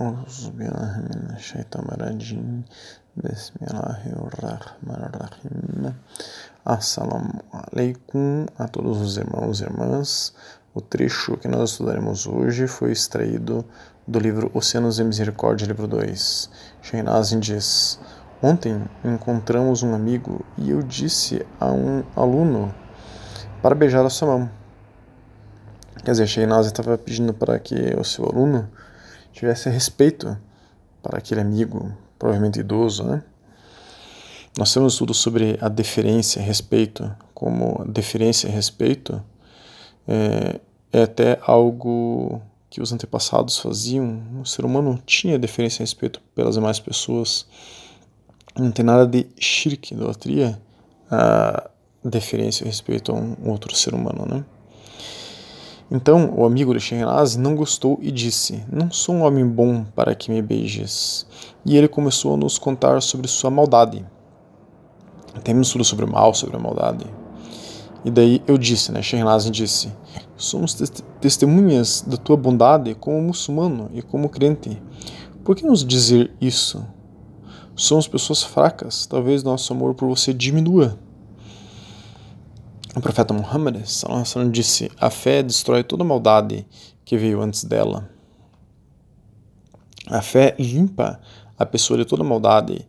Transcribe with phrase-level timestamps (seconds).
[0.00, 2.64] أعوذ بالله من الشيطان الرجيم
[3.16, 5.94] بسم الله الرحمن الرحيم
[6.64, 10.34] Assalamu alaikum a todos os irmãos e irmãs.
[10.74, 13.64] O trecho que nós estudaremos hoje foi extraído
[14.06, 16.50] do livro Oceanos de Misericórdia, livro 2.
[16.82, 17.98] Sheinazin diz:
[18.42, 22.74] Ontem encontramos um amigo e eu disse a um aluno
[23.62, 24.50] para beijar a sua mão.
[26.04, 28.68] Quer dizer, Sheinazin estava pedindo para que o seu aluno
[29.35, 30.37] tivesse respeito
[31.03, 33.23] para aquele amigo, provavelmente idoso, né?
[34.57, 39.21] Nós temos estudo sobre a deferência, respeito, como deferência e respeito
[40.07, 40.61] é,
[40.93, 44.23] é, até algo que os antepassados faziam.
[44.41, 47.45] O ser humano tinha deferência e respeito pelas demais pessoas.
[48.57, 50.57] Não tem nada de shirk, idolatria,
[51.11, 51.69] a
[52.01, 54.45] deferência e respeito a um outro ser humano, né?
[55.89, 60.15] Então o amigo de Shehnaz não gostou e disse: Não sou um homem bom para
[60.15, 61.27] que me beijes.
[61.65, 64.05] E ele começou a nos contar sobre sua maldade.
[65.43, 67.05] Temos tudo sobre o mal, sobre a maldade.
[68.03, 69.01] E daí eu disse, né?
[69.01, 69.91] Shehnaz disse:
[70.35, 70.75] Somos
[71.21, 74.81] testemunhas da tua bondade como muçulmano e como crente.
[75.43, 76.83] Por que nos dizer isso?
[77.75, 80.97] Somos pessoas fracas, talvez nosso amor por você diminua.
[82.95, 83.83] O profeta Muhammad
[84.51, 86.65] disse: A fé destrói toda maldade
[87.03, 88.09] que veio antes dela.
[90.07, 91.19] A fé limpa
[91.59, 92.87] a pessoa de toda maldade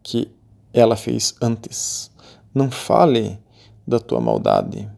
[0.00, 0.30] que
[0.72, 2.08] ela fez antes.
[2.54, 3.36] Não fale
[3.84, 4.88] da tua maldade.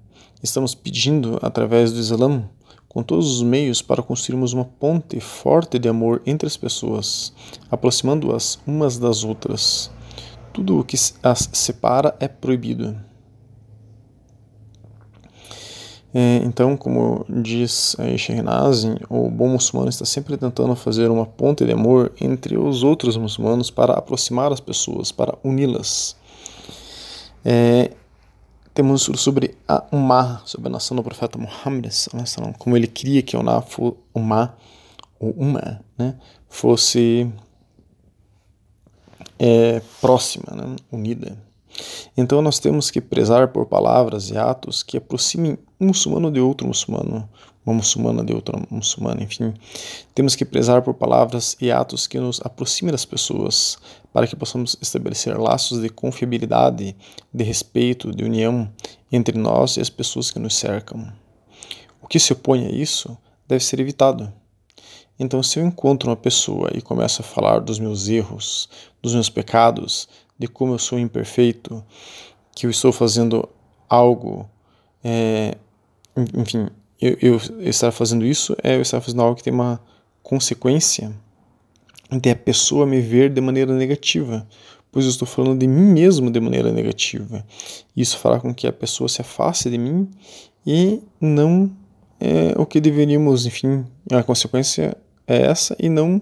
[0.42, 2.44] Estamos pedindo, através do Islã,
[2.86, 7.32] com todos os meios para construirmos uma ponte forte de amor entre as pessoas,
[7.70, 9.90] aproximando-as umas das outras.
[10.52, 12.94] Tudo o que as separa é proibido.
[12.94, 13.10] É,
[16.12, 22.12] então, como diz Shehnazin, o bom muçulmano está sempre tentando fazer uma ponte de amor
[22.20, 26.16] entre os outros muçulmanos para aproximar as pessoas, para uni-las.
[27.44, 27.92] É,
[28.74, 31.92] temos sobre a Ummah, sobre a nação do profeta Muhammad,
[32.58, 33.40] como ele queria que a
[34.14, 34.54] Ummah,
[35.18, 35.34] ou
[35.98, 36.16] né,
[36.48, 37.30] fosse
[39.38, 41.49] é, próxima, né, unida.
[42.16, 46.66] Então nós temos que prezar por palavras e atos que aproximem um muçulmano de outro
[46.66, 47.28] muçulmano,
[47.64, 49.54] uma muçulmana de outra muçulmana, enfim.
[50.14, 53.78] Temos que prezar por palavras e atos que nos aproximem das pessoas,
[54.12, 56.96] para que possamos estabelecer laços de confiabilidade,
[57.32, 58.70] de respeito, de união
[59.10, 61.12] entre nós e as pessoas que nos cercam.
[62.02, 63.16] O que se opõe a isso
[63.46, 64.32] deve ser evitado.
[65.18, 68.70] Então, se eu encontro uma pessoa e começo a falar dos meus erros,
[69.02, 70.08] dos meus pecados,
[70.40, 71.84] de como eu sou imperfeito,
[72.56, 73.46] que eu estou fazendo
[73.86, 74.48] algo,
[75.04, 75.54] é,
[76.34, 76.66] enfim,
[76.98, 79.78] eu, eu, estar fazendo isso é eu estar fazendo algo que tem uma
[80.22, 81.12] consequência
[82.10, 84.48] de a pessoa me ver de maneira negativa,
[84.90, 87.44] pois eu estou falando de mim mesmo de maneira negativa.
[87.94, 90.08] Isso fará com que a pessoa se afaste de mim
[90.66, 91.70] e não
[92.18, 94.96] é o que deveríamos, enfim, a consequência
[95.26, 96.20] é essa e não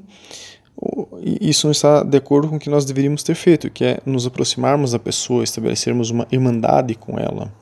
[1.22, 4.26] isso não está de acordo com o que nós deveríamos ter feito, que é nos
[4.26, 7.52] aproximarmos da pessoa, estabelecermos uma irmandade com ela.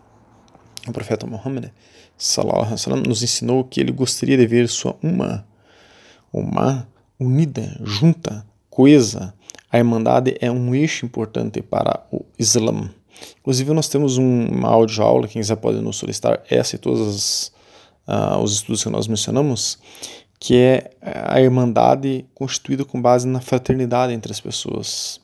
[0.86, 1.70] O profeta Muhammad
[2.16, 2.66] sallam,
[3.06, 5.46] nos ensinou que ele gostaria de ver sua uma,
[6.32, 6.88] uma
[7.18, 9.34] unida, junta, coesa.
[9.70, 12.90] A irmandade é um eixo importante para o Islã.
[13.40, 17.52] Inclusive, nós temos um, uma aula, quem quiser pode nos solicitar essa e todos
[18.06, 19.78] uh, os estudos que nós mencionamos,
[20.38, 25.20] que é a irmandade constituída com base na fraternidade entre as pessoas.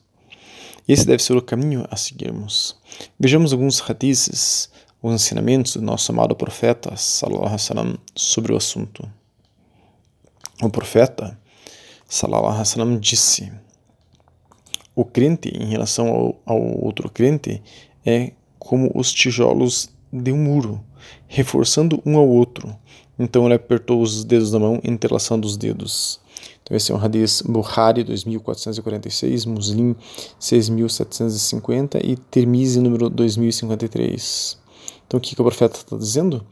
[0.87, 2.77] Esse deve ser o caminho a seguirmos.
[3.19, 4.69] Vejamos alguns hadiths,
[5.01, 9.09] os ensinamentos do nosso amado profeta sallallahu alaihi sobre o assunto.
[10.61, 11.39] O profeta
[12.07, 13.51] sallallahu alaihi disse:
[14.95, 17.61] O crente em relação ao, ao outro crente
[18.05, 20.83] é como os tijolos de um muro,
[21.27, 22.75] reforçando um ao outro
[23.17, 26.19] então ele apertou os dedos da mão, entrelaçando os dedos.
[26.63, 29.95] Então esse é um Hadith Bukhari 2446, Muslim
[30.39, 34.57] 6750 e Tirmizi número 2053.
[35.05, 36.45] Então o que, que o profeta está dizendo?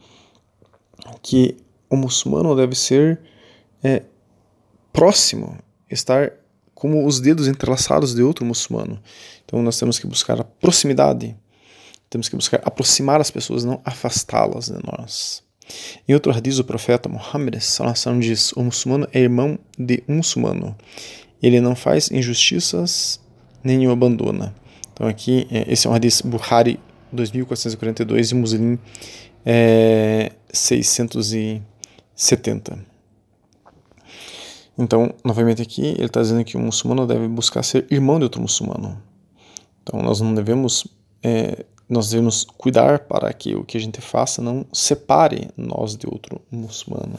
[1.22, 1.56] Que
[1.88, 3.20] o muçulmano deve ser
[3.82, 4.02] é,
[4.92, 5.58] próximo,
[5.90, 6.32] estar
[6.74, 9.00] como os dedos entrelaçados de outro muçulmano.
[9.44, 11.36] Então nós temos que buscar a proximidade,
[12.08, 15.42] temos que buscar aproximar as pessoas, não afastá-las de nós.
[16.08, 17.56] Em outro hadith, o profeta Muhammad
[18.20, 20.76] diz: O muçulmano é irmão de um muçulmano.
[21.42, 23.20] Ele não faz injustiças
[23.64, 24.54] nem o abandona.
[24.92, 26.78] Então, aqui, é, esse é um hadith Bukhari
[27.12, 28.78] 2442 e Muslim
[29.44, 32.78] é, 670.
[34.78, 38.40] Então, novamente aqui, ele está dizendo que o muçulmano deve buscar ser irmão de outro
[38.40, 39.00] muçulmano.
[39.82, 40.86] Então, nós não devemos,
[41.22, 46.06] é, nós devemos cuidar para que o que a gente faça não separe nós de
[46.06, 47.18] outro muçulmano.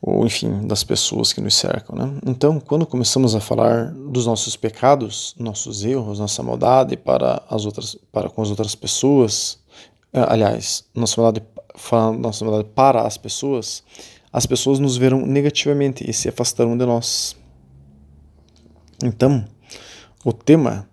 [0.00, 1.96] Ou, enfim, das pessoas que nos cercam.
[1.96, 2.20] Né?
[2.24, 7.96] Então, quando começamos a falar dos nossos pecados, nossos erros, nossa maldade para, as outras,
[8.12, 9.58] para com as outras pessoas,
[10.12, 11.44] é, aliás, nossa maldade,
[12.20, 13.82] nossa maldade para as pessoas,
[14.32, 17.34] as pessoas nos verão negativamente e se afastarão de nós.
[19.02, 19.44] Então,
[20.24, 20.88] o tema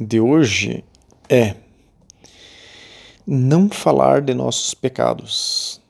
[0.00, 0.84] de hoje
[1.28, 1.54] é
[3.26, 5.80] não falar de nossos pecados.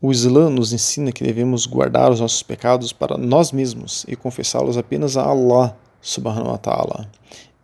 [0.00, 4.76] O Islã nos ensina que devemos guardar os nossos pecados para nós mesmos e confessá-los
[4.76, 7.10] apenas a Allah subhanahu wa ta'ala.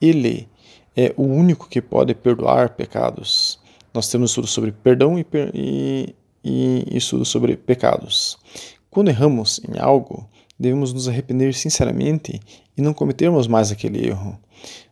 [0.00, 0.48] Ele
[0.96, 3.58] é o único que pode perdoar pecados.
[3.92, 6.14] Nós temos estudo sobre perdão e, e
[6.44, 8.36] e estudo sobre pecados.
[8.90, 10.28] Quando erramos em algo,
[10.60, 12.38] devemos nos arrepender sinceramente
[12.76, 14.38] e não cometermos mais aquele erro.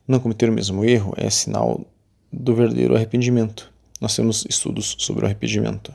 [0.07, 1.81] Não cometer o mesmo erro é sinal
[2.33, 3.71] do verdadeiro arrependimento.
[4.01, 5.95] Nós temos estudos sobre o arrependimento.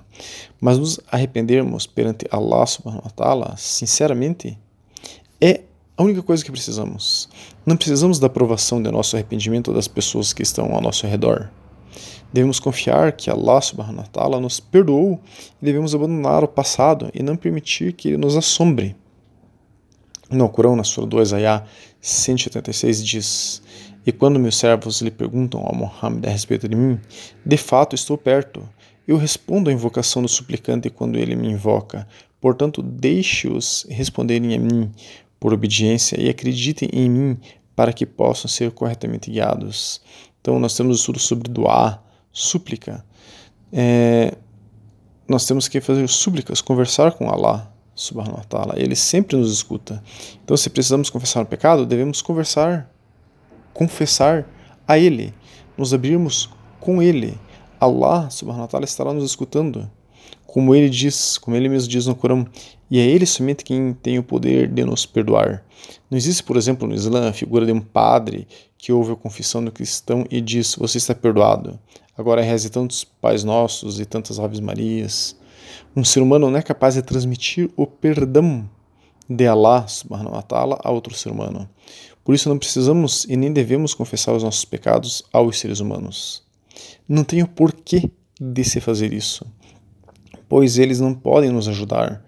[0.61, 4.57] Mas nos arrependermos perante Allah subhanahu wa ta'ala, sinceramente,
[5.41, 5.61] é
[5.97, 7.27] a única coisa que precisamos.
[7.65, 11.49] Não precisamos da aprovação do nosso arrependimento das pessoas que estão ao nosso redor.
[12.31, 15.19] Devemos confiar que Allah subhanahu wa ta'ala nos perdoou
[15.61, 18.95] e devemos abandonar o passado e não permitir que ele nos assombre.
[20.29, 21.65] No Corão, na Sura 2, Ayah
[22.01, 23.61] 186, diz:
[24.07, 26.97] E quando meus servos lhe perguntam ao Muhammad a respeito de mim,
[27.45, 28.63] de fato estou perto.
[29.05, 32.07] Eu respondo à invocação do suplicante quando ele me invoca.
[32.39, 34.89] Portanto, deixe-os responderem a mim
[35.37, 37.37] por obediência e acreditem em mim
[37.75, 40.01] para que possam ser corretamente guiados.
[40.39, 42.01] Então, nós temos estudo sobre doar,
[42.31, 43.03] súplica.
[43.73, 44.37] É,
[45.27, 48.73] nós temos que fazer súplicas, conversar com Allah, subhanahu wa ta'ala.
[48.77, 50.01] Ele sempre nos escuta.
[50.45, 52.89] Então, se precisamos confessar o pecado, devemos conversar,
[53.77, 54.49] confessar
[54.87, 55.31] a Ele,
[55.77, 57.37] nos abrirmos com Ele.
[57.79, 59.87] Allah, subhanahu wa ta'ala, estará nos escutando.
[60.47, 62.47] Como ele diz, como ele mesmo diz no Corão,
[62.89, 65.63] e é ele somente quem tem o poder de nos perdoar.
[66.09, 68.47] Não existe, por exemplo, no Islã a figura de um padre
[68.77, 71.77] que ouve a confissão do cristão e diz: Você está perdoado.
[72.17, 75.35] Agora reze tantos Pais Nossos e tantas Aves Marias.
[75.95, 78.67] Um ser humano não é capaz de transmitir o perdão
[79.29, 81.69] de Allah subhanahu wa ta'ala a outro ser humano.
[82.27, 86.43] Por isso não precisamos e nem devemos confessar os nossos pecados aos seres humanos.
[87.07, 89.45] Não tem o porquê de se fazer isso,
[90.49, 92.21] pois eles não podem nos ajudar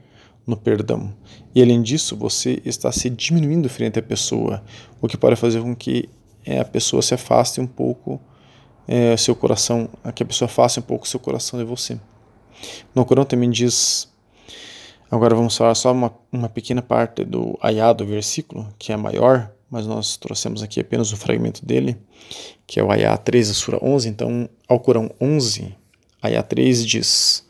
[0.48, 1.13] no perdão.
[1.54, 4.63] E além disso, você está se diminuindo frente à pessoa,
[5.01, 6.07] o que pode fazer com que
[6.46, 8.22] é, a pessoa se afaste um pouco
[8.88, 12.00] é, seu coração, que a pessoa faça um pouco seu coração de você.
[12.96, 14.10] No Corão também diz,
[15.12, 19.59] agora vamos falar só uma, uma pequena parte do ayah do versículo, que é maior,
[19.69, 21.98] mas nós trouxemos aqui apenas um fragmento dele,
[22.66, 24.10] que é o ayah 3 da sura 11.
[24.10, 25.75] Então, ao Corão 11,
[26.24, 27.45] ayah 3 diz: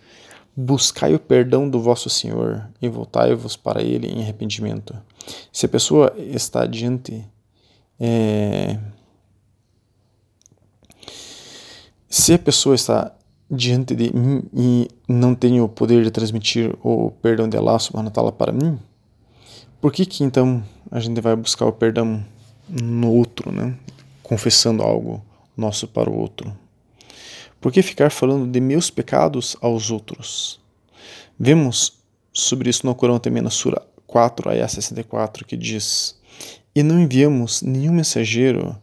[0.56, 4.96] Buscai o perdão do vosso Senhor e voltai-vos para ele em arrependimento.
[5.52, 7.26] Se a pessoa está diante
[8.00, 8.80] é,
[12.10, 13.14] se a pessoa está
[13.52, 18.12] diante de mim e não tem o poder de transmitir o perdão de Allah subhanahu
[18.18, 18.80] wa para mim,
[19.82, 22.24] por que que então a gente vai buscar o perdão
[22.70, 23.76] no outro, né?
[24.22, 25.24] Confessando algo
[25.56, 26.56] nosso para o outro.
[27.60, 30.60] Por que ficar falando de meus pecados aos outros?
[31.38, 32.00] Vemos
[32.32, 36.18] sobre isso no Corão também na Sura 4, ayah 64, que diz:
[36.74, 38.78] E não enviamos nenhum mensageiro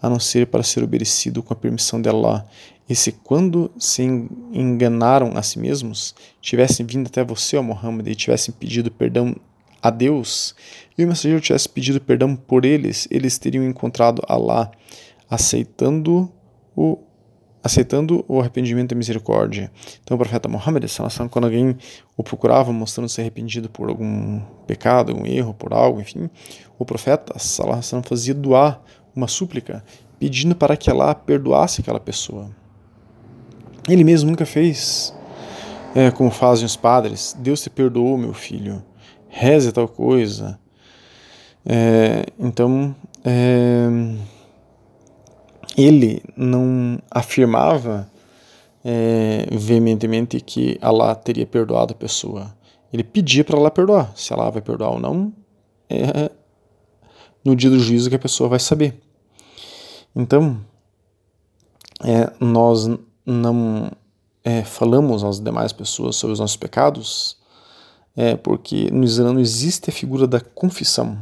[0.00, 2.46] a não ser para ser obedecido com a permissão de Allah,
[2.88, 8.14] e se quando se enganaram a si mesmos, tivessem vindo até você, ó Muhammad, e
[8.14, 9.36] tivessem pedido perdão
[9.82, 10.54] a Deus,
[10.96, 14.70] e o mensageiro tivesse pedido perdão por eles, eles teriam encontrado Allah,
[15.28, 16.30] aceitando
[16.76, 16.98] o
[17.64, 19.70] aceitando o arrependimento e a misericórdia.
[20.02, 20.84] Então o profeta Muhammad,
[21.30, 21.76] quando alguém
[22.16, 26.28] o procurava mostrando-se arrependido por algum pecado, algum erro, por algo, enfim,
[26.76, 27.34] o profeta
[28.04, 28.82] fazia doar
[29.14, 29.84] uma súplica
[30.18, 32.50] pedindo para que Allah perdoasse aquela pessoa.
[33.88, 35.14] Ele mesmo nunca fez
[35.94, 38.82] é, como fazem os padres: Deus te perdoou, meu filho,
[39.32, 40.60] reze tal coisa.
[41.64, 43.88] É, então, é,
[45.76, 48.08] ele não afirmava
[48.84, 52.54] é, veementemente que Allah teria perdoado a pessoa.
[52.92, 54.12] Ele pedia para Allah perdoar.
[54.14, 55.32] Se Allah vai perdoar ou não,
[55.88, 56.30] é
[57.42, 59.00] no dia do juízo que a pessoa vai saber.
[60.14, 60.60] Então,
[62.04, 62.88] é, nós
[63.24, 63.90] não
[64.44, 67.41] é, falamos às demais pessoas sobre os nossos pecados
[68.16, 71.18] é porque no Islã não existe a figura da confissão.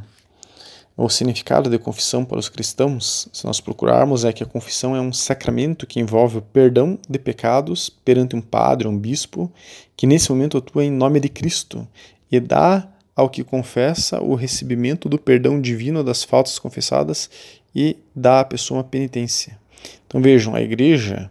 [0.97, 5.01] O significado de confissão para os cristãos, se nós procurarmos, é que a confissão é
[5.01, 9.51] um sacramento que envolve o perdão de pecados perante um padre, um bispo,
[9.97, 11.89] que nesse momento atua em nome de Cristo
[12.31, 17.31] e dá ao que confessa o recebimento do perdão divino das faltas confessadas
[17.75, 19.59] e dá à pessoa uma penitência.
[20.07, 21.31] Então vejam, a igreja,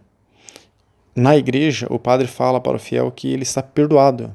[1.14, 4.34] na igreja, o padre fala para o fiel que ele está perdoado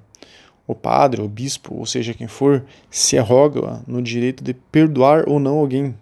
[0.67, 5.39] o padre, o bispo, ou seja, quem for, se arroga no direito de perdoar ou
[5.39, 5.95] não alguém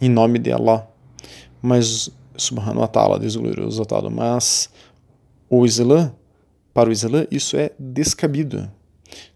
[0.00, 0.88] em nome de Allah.
[1.60, 4.70] Mas, subhanahu wa ta'ala, o glorioso atado, mas
[5.50, 6.12] o Islã,
[6.72, 8.70] para o Islã, isso é descabido.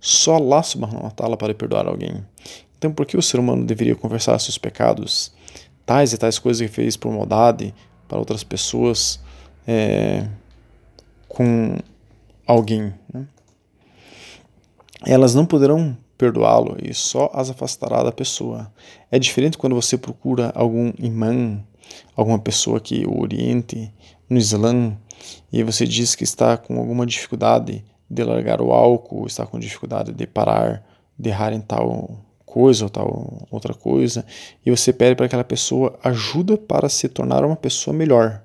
[0.00, 2.24] Só Allah subhanahu wa ta'ala para perdoar alguém.
[2.78, 5.32] Então, por que o ser humano deveria conversar seus pecados,
[5.84, 7.74] tais e tais coisas que fez por maldade
[8.08, 9.20] para outras pessoas,
[9.66, 10.28] é,
[11.28, 11.76] com
[12.46, 12.92] alguém?
[13.12, 13.26] Né?
[15.04, 18.72] Elas não poderão perdoá-lo e só as afastará da pessoa.
[19.10, 21.60] É diferente quando você procura algum imã,
[22.14, 23.92] alguma pessoa que o oriente
[24.28, 24.96] no Islã
[25.52, 30.12] e você diz que está com alguma dificuldade de largar o álcool, está com dificuldade
[30.12, 30.84] de parar
[31.18, 34.24] de errar em tal coisa ou tal outra coisa,
[34.64, 38.42] e você pede para aquela pessoa ajuda para se tornar uma pessoa melhor.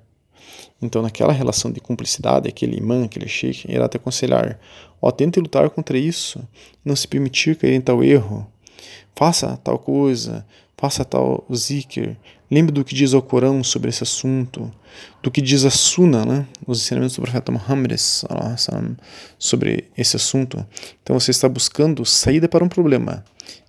[0.80, 4.58] Então, naquela relação de cumplicidade, aquele imã, aquele sheikh, irá te aconselhar:
[5.02, 6.46] ó, tente lutar contra isso,
[6.84, 8.46] não se permitir cair em tal erro.
[9.14, 12.16] Faça tal coisa, faça tal zikr.
[12.50, 14.72] Lembre do que diz o Corão sobre esse assunto,
[15.22, 16.46] do que diz a Sunna, né?
[16.66, 17.92] os ensinamentos do profeta Muhammad
[19.38, 20.64] sobre esse assunto.
[21.02, 23.22] Então você está buscando saída para um problema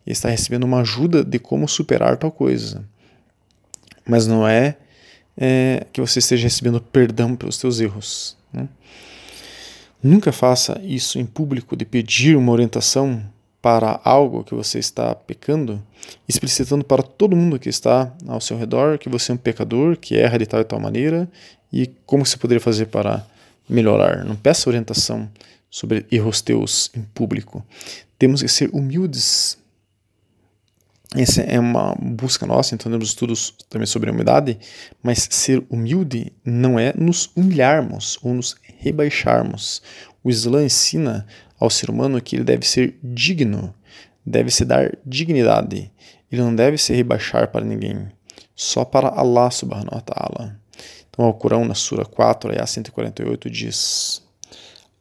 [0.08, 2.88] e está recebendo uma ajuda de como superar tal coisa.
[4.08, 4.78] Mas não é
[5.42, 8.36] é, que você esteja recebendo perdão pelos seus erros.
[8.52, 8.68] Né?
[10.04, 13.24] Nunca faça isso em público de pedir uma orientação
[13.62, 15.82] para algo que você está pecando,
[16.28, 20.18] explicitando para todo mundo que está ao seu redor que você é um pecador, que
[20.18, 21.30] erra de tal e tal maneira
[21.72, 23.26] e como você poderia fazer para
[23.68, 24.26] melhorar.
[24.26, 25.30] Não peça orientação
[25.70, 27.64] sobre erros teus em público.
[28.18, 29.58] Temos que ser humildes
[31.16, 34.60] essa é uma busca nossa, então temos estudos também sobre a humildade,
[35.02, 39.82] mas ser humilde não é nos humilharmos ou nos rebaixarmos.
[40.24, 41.26] O Islã ensina
[41.60, 43.74] ao ser humano que ele deve ser digno,
[44.24, 45.92] deve se dar dignidade.
[46.32, 48.08] Ele não deve se rebaixar para ninguém,
[48.56, 50.60] só para Allah subhanahu wa ta'ala.
[51.10, 54.22] Então, o Corão, na Sura 4, ayah 148, diz: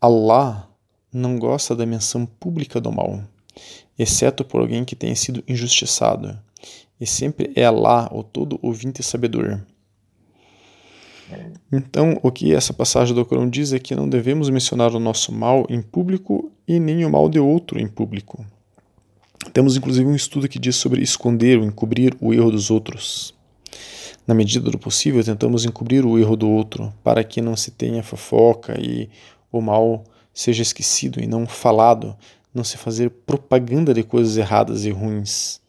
[0.00, 0.66] Allah
[1.12, 3.22] não gosta da menção pública do mal
[3.98, 6.38] exceto por alguém que tenha sido injustiçado.
[7.00, 9.60] E sempre é Allah, o todo ouvinte e sabedor.
[11.70, 15.30] Então, o que essa passagem do Corão diz é que não devemos mencionar o nosso
[15.30, 18.44] mal em público e nem o mal de outro em público.
[19.52, 23.34] Temos inclusive um estudo que diz sobre esconder ou encobrir o erro dos outros.
[24.26, 28.02] Na medida do possível, tentamos encobrir o erro do outro para que não se tenha
[28.02, 29.08] fofoca e
[29.50, 32.16] o mal seja esquecido e não falado
[32.58, 35.60] não se fazer propaganda de coisas erradas e ruins.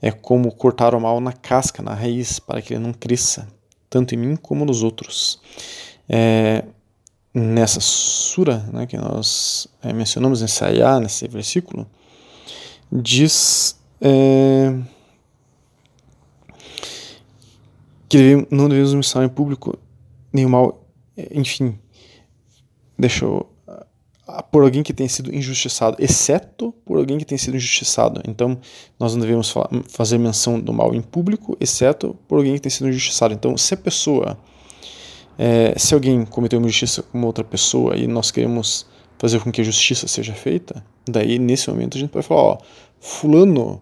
[0.00, 3.48] É como cortar o mal na casca, na raiz, para que ele não cresça,
[3.90, 5.40] tanto em mim como nos outros.
[6.08, 6.64] É,
[7.34, 11.86] nessa sura né, que nós é, mencionamos nesse ayah, nesse versículo,
[12.90, 14.74] diz é,
[18.08, 19.78] que não devemos mostrar em público
[20.32, 20.84] nenhum mal,
[21.30, 21.78] enfim,
[22.98, 23.48] deixa eu
[24.50, 28.20] por alguém que tenha sido injustiçado, exceto por alguém que tenha sido injustiçado.
[28.28, 28.58] Então,
[28.98, 32.70] nós não devemos falar, fazer menção do mal em público, exceto por alguém que tenha
[32.70, 33.32] sido injustiçado.
[33.32, 34.38] Então, se a pessoa,
[35.38, 38.86] é, se alguém cometeu uma injustiça com outra pessoa e nós queremos
[39.18, 42.58] fazer com que a justiça seja feita, daí nesse momento a gente pode falar, ó,
[43.00, 43.80] fulano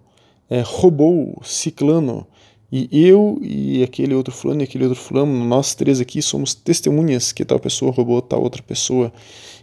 [0.49, 2.27] é, roubou ciclano
[2.71, 7.33] e eu e aquele outro fulano e aquele outro fulano, nós três aqui somos testemunhas
[7.33, 9.13] que tal pessoa roubou tal outra pessoa.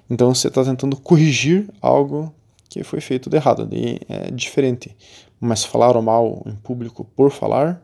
[0.10, 2.34] Então você está tentando corrigir algo
[2.70, 4.96] que foi feito de errado, daí é diferente.
[5.40, 7.84] Mas falar o mal em público por falar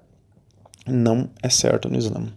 [0.87, 2.27] não é certo no Islã.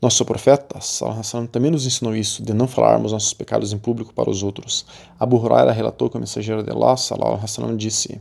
[0.00, 4.30] Nosso profeta sallam, também nos ensinou isso, de não falarmos nossos pecados em público para
[4.30, 4.86] os outros.
[5.18, 8.20] Abu Huraira relatou que o mensageiro de Allah sallam, disse: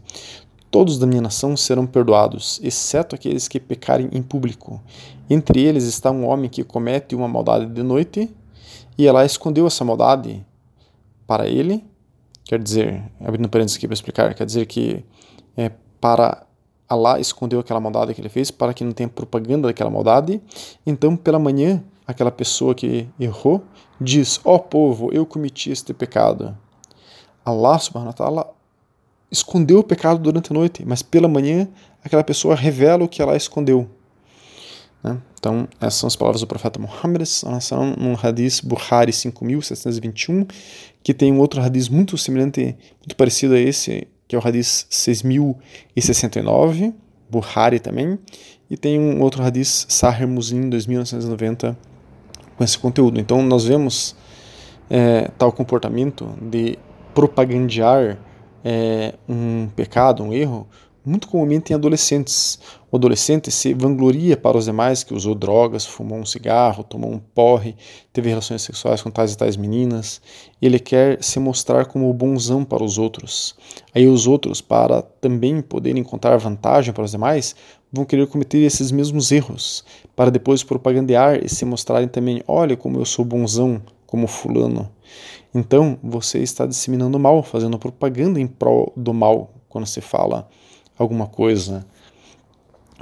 [0.69, 4.81] Todos da minha nação serão perdoados, exceto aqueles que pecarem em público.
[5.29, 8.33] Entre eles está um homem que comete uma maldade de noite,
[8.97, 10.45] e ela escondeu essa maldade
[11.25, 11.85] para ele,
[12.43, 15.03] quer dizer, abrindo parênteses aqui para explicar, quer dizer que
[15.55, 15.71] é,
[16.01, 16.47] para
[16.89, 20.41] Allah escondeu aquela maldade que ele fez para que não tenha propaganda daquela maldade.
[20.85, 23.63] Então, pela manhã, aquela pessoa que errou
[23.99, 26.57] diz: Ó oh, povo, eu cometi este pecado.
[27.43, 28.56] Allah subhanahu wa ta'ala
[29.31, 31.67] escondeu o pecado durante a noite, mas pela manhã
[32.03, 33.89] aquela pessoa revela o que ela escondeu.
[35.03, 35.17] Né?
[35.39, 37.23] Então, essas são as palavras do profeta Muhammad
[37.97, 40.45] num hadith Bukhari 5721,
[41.03, 44.85] que tem um outro hadith muito semelhante, muito parecido a esse, que é o hadith
[44.89, 46.93] 6069,
[47.29, 48.17] Bukhari também,
[48.69, 51.77] e tem um outro hadith Sahih Muslim 2990
[52.57, 53.19] com esse conteúdo.
[53.19, 54.15] Então, nós vemos
[54.89, 56.77] é, tal comportamento de
[57.13, 58.17] propagandear
[58.69, 60.67] é, um pecado, um erro,
[61.05, 62.59] muito comumente em adolescentes.
[62.91, 67.17] O adolescente se vangloria para os demais que usou drogas, fumou um cigarro, tomou um
[67.17, 67.77] porre,
[68.11, 70.21] teve relações sexuais com tais e tais meninas.
[70.61, 73.55] E ele quer se mostrar como bonzão para os outros.
[73.95, 77.55] Aí os outros, para também poderem encontrar vantagem para os demais,
[77.89, 82.99] vão querer cometer esses mesmos erros, para depois propagandear e se mostrarem também: olha como
[82.99, 84.89] eu sou bonzão, como fulano.
[85.53, 90.49] Então você está disseminando mal, fazendo propaganda em prol do mal quando se fala
[90.97, 91.85] alguma coisa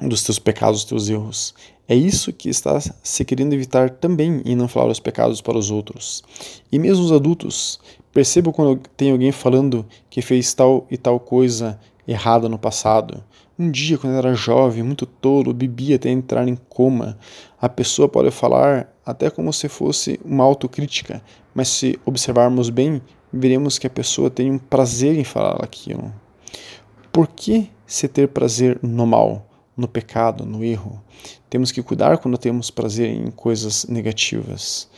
[0.01, 1.55] dos teus pecados, dos teus erros.
[1.87, 5.69] É isso que está se querendo evitar também em não falar os pecados para os
[5.71, 6.23] outros.
[6.71, 7.79] E mesmo os adultos,
[8.11, 13.23] percebam quando tem alguém falando que fez tal e tal coisa errada no passado.
[13.57, 17.17] Um dia, quando era jovem, muito tolo, bebia até entrar em coma.
[17.61, 21.21] A pessoa pode falar até como se fosse uma autocrítica,
[21.53, 26.13] mas se observarmos bem, veremos que a pessoa tem um prazer em falar aquilo.
[27.11, 29.47] Por que se ter prazer no mal,
[29.77, 31.01] no pecado, no erro?
[31.49, 34.89] Temos que cuidar quando temos prazer em coisas negativas.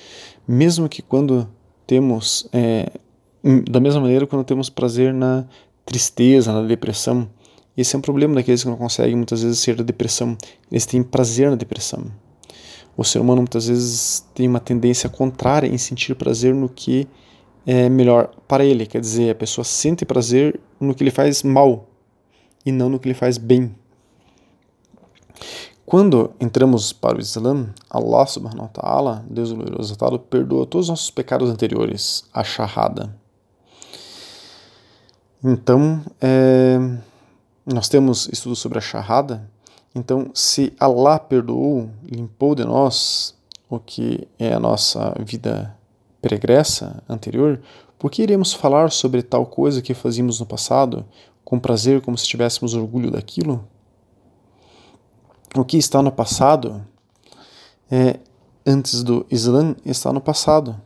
[0.48, 1.48] Mesmo que quando
[1.86, 2.90] temos, é,
[3.70, 5.46] da mesma maneira, quando temos prazer na
[5.86, 7.30] tristeza, na depressão.
[7.76, 10.38] Esse é um problema daqueles que não conseguem muitas vezes ser da depressão.
[10.70, 12.06] Eles têm prazer na depressão.
[12.98, 17.08] O ser humano muitas vezes tem uma tendência contrária em sentir prazer no que
[17.64, 18.88] é melhor para ele.
[18.88, 21.88] Quer dizer, a pessoa sente prazer no que lhe faz mal
[22.66, 23.76] e não no que lhe faz bem.
[25.86, 29.96] Quando entramos para o Islã, Allah subhanahu wa ta'ala, Deus glorioso
[30.30, 33.16] perdoa todos os nossos pecados anteriores, a shahada.
[35.42, 36.78] Então, é,
[37.66, 39.50] nós temos estudo sobre a shahada.
[39.96, 43.36] Então, se Allah perdoou, limpou de nós
[43.70, 45.76] o que é a nossa vida
[46.22, 47.62] pregressa, anterior,
[47.98, 51.06] por que iremos falar sobre tal coisa que fazíamos no passado
[51.44, 53.68] com prazer, como se tivéssemos orgulho daquilo?
[55.56, 56.86] O que está no passado,
[57.90, 58.20] é,
[58.66, 60.80] antes do Islã, está no passado.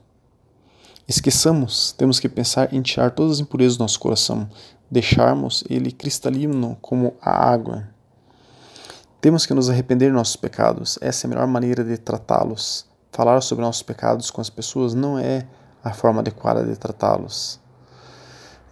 [1.08, 4.50] Esqueçamos, temos que pensar em tirar todas as impurezas do nosso coração,
[4.90, 7.90] deixarmos ele cristalino como a água.
[9.22, 12.86] Temos que nos arrepender de nossos pecados, essa é a melhor maneira de tratá-los.
[13.12, 15.46] Falar sobre nossos pecados com as pessoas não é
[15.84, 17.60] a forma adequada de tratá-los.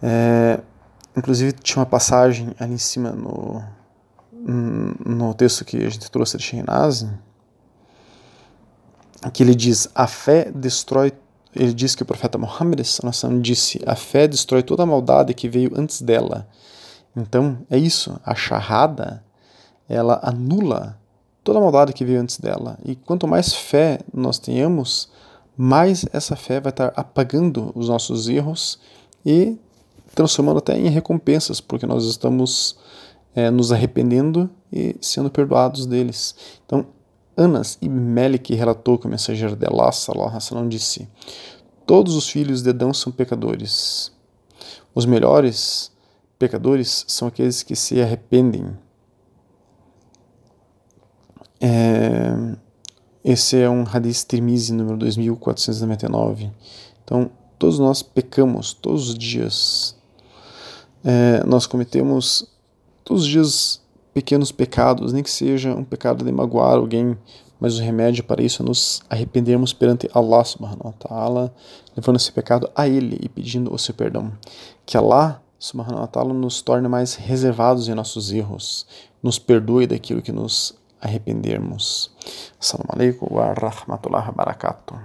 [0.02, 0.60] É,
[1.16, 3.62] inclusive, tinha uma passagem ali em cima no,
[4.32, 7.06] no texto que a gente trouxe de Shehnaz,
[9.32, 11.12] que ele diz: A fé destrói
[11.54, 12.80] ele diz que o profeta Muhammad
[13.40, 16.48] disse: a fé destrói toda a maldade que veio antes dela.
[17.16, 19.24] Então, é isso, a charrada,
[19.90, 20.98] ela anula
[21.42, 22.78] toda a maldade que veio antes dela.
[22.84, 25.10] E quanto mais fé nós tenhamos,
[25.56, 28.78] mais essa fé vai estar apagando os nossos erros
[29.26, 29.58] e
[30.14, 32.76] transformando até em recompensas, porque nós estamos
[33.34, 36.34] é, nos arrependendo e sendo perdoados deles.
[36.64, 36.86] Então,
[37.36, 41.08] Anas e Melik relatou que o mensageiro de Allah sallallahu disse:
[41.86, 44.12] Todos os filhos de Adão são pecadores.
[44.94, 45.90] Os melhores
[46.38, 48.76] pecadores são aqueles que se arrependem.
[51.60, 52.56] É,
[53.22, 56.50] esse é um Hadith Tirmizi número 2499.
[57.04, 59.94] Então, todos nós pecamos todos os dias.
[61.04, 62.46] É, nós cometemos
[63.04, 63.80] todos os dias
[64.14, 67.16] pequenos pecados, nem que seja um pecado de magoar alguém,
[67.60, 71.54] mas o remédio para isso é nos arrependermos perante Allah subhanahu wa ta'ala,
[71.94, 74.32] levando esse pecado a Ele e pedindo o seu perdão.
[74.86, 78.86] Que Allah subhanahu wa ta'ala nos torne mais reservados em nossos erros,
[79.22, 82.12] nos perdoe daquilo que nos arrependermos.
[82.60, 85.00] Assalamu alaikum wa rahmatullahi wa barakatuh.